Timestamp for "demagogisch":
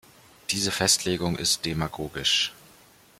1.65-2.53